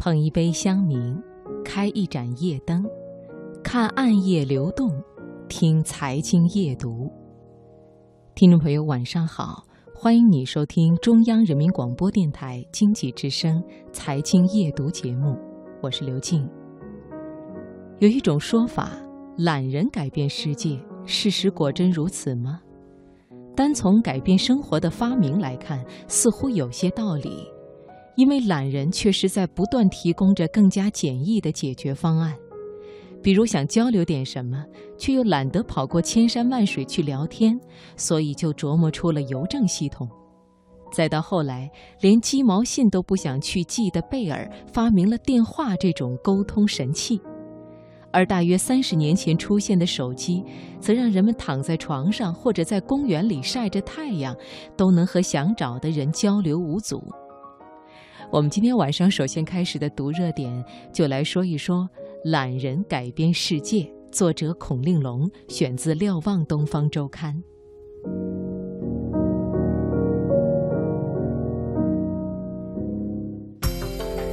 [0.00, 1.22] 捧一杯香茗，
[1.62, 2.82] 开一盏夜灯，
[3.62, 4.90] 看暗夜流动，
[5.46, 7.12] 听财经夜读。
[8.34, 9.62] 听众朋友，晚上好，
[9.94, 15.36] 欢迎你收听中央人民广播电台经济之声财经夜读节目，
[15.82, 16.48] 我是刘静。
[17.98, 18.92] 有一种说法，
[19.36, 22.58] 懒人改变世界，事实果真如此吗？
[23.54, 27.46] 单从改变生活的发明来看，似乎有些道理。
[28.20, 32.36] 因为懒人确实在不断提供着更加简易的解决方案，
[33.22, 34.62] 比如想交流点什么，
[34.98, 37.58] 却又懒得跑过千山万水去聊天，
[37.96, 40.06] 所以就琢磨出了邮政系统。
[40.92, 41.70] 再到后来，
[42.02, 47.18] 连鸡毛信都不想去寄的贝尔发明了电话这种沟通神器，
[48.12, 50.44] 而大约三十年前出现的手机，
[50.78, 54.36] 则让人们躺在床上或者在公园里晒着太阳，
[54.76, 57.02] 都能和想找的人交流无阻。
[58.32, 61.90] 我们今天晚上首先开始的读热点，就来说一说
[62.22, 63.92] “懒人改变世界”。
[64.12, 67.34] 作者孔令龙，选自《瞭望东方周刊》。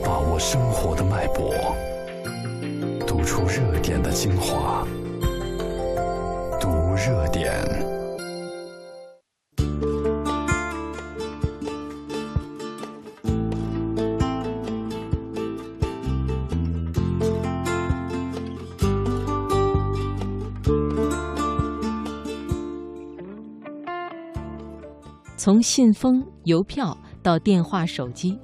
[0.06, 1.52] 把握生活的脉搏，
[3.08, 4.88] 读出热点的精华，
[6.62, 7.97] 读热点。
[25.48, 28.38] 从信封、邮票到电话、手机，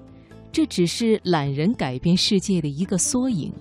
[0.53, 3.51] 这只是懒人改变世界的一个缩影。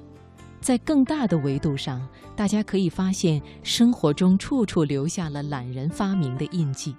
[0.60, 6.94] 在更大的维度上，大家可以发现，生活中处处留下了懒人发明的印记。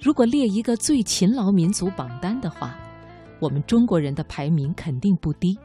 [0.00, 2.74] 如果列一个最勤劳民族榜单的话，
[3.38, 5.58] 我们中国人的排名肯定不低。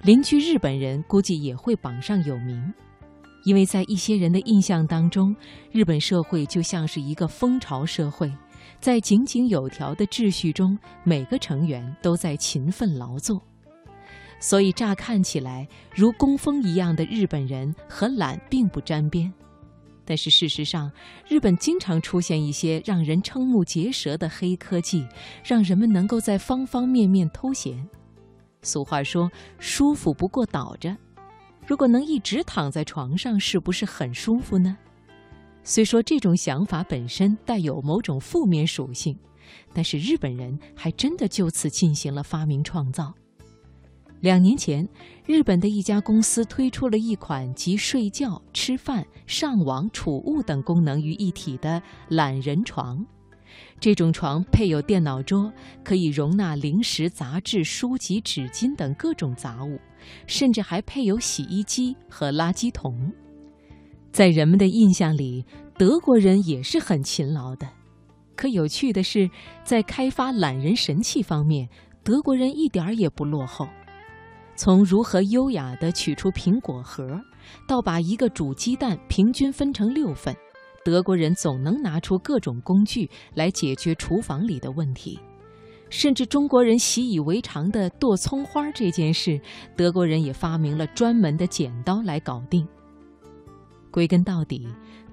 [0.00, 2.72] 邻居日本人估计也会榜上有名，
[3.44, 5.36] 因为在一些人的印象当中，
[5.70, 8.32] 日本社会就像是一个蜂巢社会。
[8.80, 13.40] 在井井有条的秩序中，每个成员都在勤奋劳作，
[14.38, 19.32] 所以乍看起来如工蜂一样的日本人和懒并不沾边。
[20.04, 20.90] 但是事实上，
[21.28, 25.06] 日本经常出现一些让人瞠目结舌的黑科技，
[25.44, 27.88] 让人们能够在方方面面偷闲。
[28.62, 30.96] 俗话说：“舒服不过倒着。”
[31.64, 34.76] 如果能一直躺在床上，是不是很舒服呢？
[35.70, 39.16] 虽说这种想法本身带有某种负面属性，
[39.72, 43.14] 但是日本人还真的就此进行了发明创造。
[44.18, 44.88] 两年前，
[45.24, 53.06] 日本的一家公司推出了一款集睡觉、吃饭、上网、储物等功能于一体的懒人床。
[53.78, 55.52] 这种床配有电脑桌，
[55.84, 59.78] 可以容纳零食、杂志、书籍、纸巾等各种杂物，
[60.26, 63.12] 甚至还配有洗衣机和垃圾桶。
[64.12, 65.44] 在人们的印象里，
[65.78, 67.68] 德国人也是很勤劳的。
[68.36, 69.30] 可有趣的是，
[69.64, 71.68] 在开发懒人神器方面，
[72.02, 73.68] 德国人一点儿也不落后。
[74.56, 77.20] 从如何优雅地取出苹果核，
[77.68, 80.34] 到把一个煮鸡蛋平均分成六份，
[80.84, 85.18] 德国人总能拿出各种工具来解决厨房里的问题。
[85.88, 89.40] 甚至中国人习以为常的剁葱花这件事，
[89.76, 92.66] 德国人也发明了专门的剪刀来搞定。
[93.90, 94.66] 归根到底，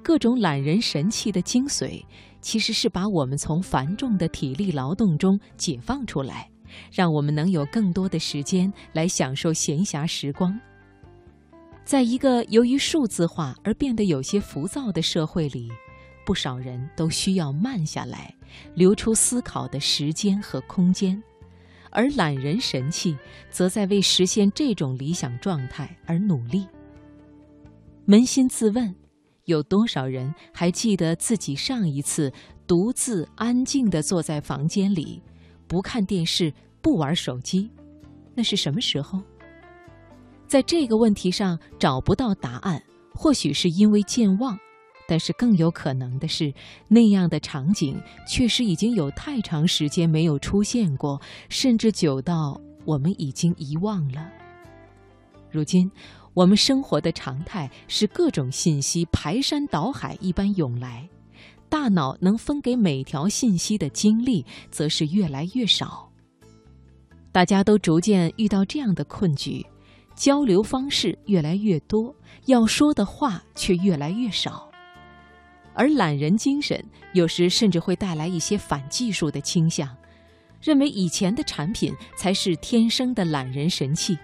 [0.03, 2.03] 各种懒人神器的精髓，
[2.41, 6.49] 其实是把我们从繁重的体力劳动中解放出来，
[6.91, 10.57] 让我们能有更多的时间来享受闲暇时光。
[11.83, 15.69] 在一个由于数字化而变得有些浮躁的社会里，
[16.25, 18.33] 不少人都需要慢下来，
[18.75, 21.21] 留出思考的时间和空间，
[21.89, 23.17] 而懒人神器
[23.49, 26.67] 则在为实现这种理想状态而努力。
[28.07, 28.95] 扪心自问，
[29.43, 32.31] 有多少人还记得自己上一次
[32.65, 35.21] 独自安静地坐在房间里，
[35.67, 37.69] 不看电视、不玩手机，
[38.33, 39.21] 那是什么时候？
[40.47, 42.81] 在这个问题上找不到答案，
[43.13, 44.57] 或许是因为健忘，
[45.05, 46.53] 但是更有可能的是，
[46.87, 54.31] 那样的场景确实已经有太长时间没有出现过，甚至久到我们已经遗忘了。
[55.51, 55.89] 如今。
[56.33, 61.09] 我们生活的常态是各种信息排山倒海一般涌来，
[61.67, 66.07] 大脑能分给每条信息的精力则是越来越少。
[67.31, 69.65] 大家都逐渐遇到这样的困局：
[70.15, 72.13] 交流方式越来越多，
[72.45, 74.69] 要说的话却越来越少。
[75.73, 76.79] 而懒人精神
[77.13, 79.89] 有时甚至会带来一些反技术的倾向，
[80.61, 84.15] 认为以前的产品才是天生的懒人神器。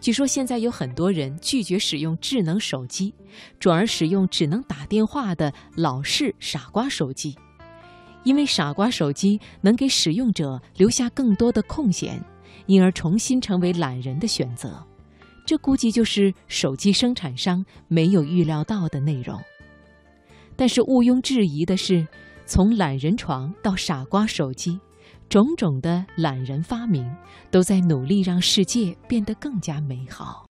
[0.00, 3.14] 据说现在有很多人拒绝使用智能手机，
[3.58, 7.36] 转而使用只能打电话的老式傻瓜手机，
[8.24, 12.22] 因为傻瓜手机能给使用者留下更多的空闲，
[12.66, 14.84] 因而重新成为懒人的选择。
[15.46, 19.40] 这估计就是手机生产商没有预料到的内容。
[20.56, 22.06] 但是毋庸置疑的是，
[22.44, 24.78] 从懒人床到傻瓜手机。
[25.28, 27.10] 种种的懒人发明，
[27.50, 30.46] 都在努力让世界变得更加美好。